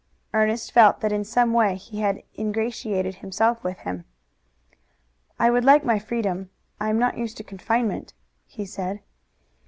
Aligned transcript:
Ernest 0.33 0.71
felt 0.71 1.01
that 1.01 1.11
in 1.11 1.23
some 1.23 1.53
way 1.53 1.75
he 1.75 1.99
had 1.99 2.23
ingratiated 2.35 3.17
himself 3.21 3.63
with 3.63 3.77
him. 3.81 4.03
"I 5.37 5.51
would 5.51 5.63
like 5.63 5.85
my 5.85 5.99
freedom. 5.99 6.49
I 6.79 6.89
am 6.89 6.97
not 6.97 7.19
used 7.19 7.37
to 7.37 7.43
confinement," 7.43 8.13
he 8.47 8.65
said. 8.65 9.01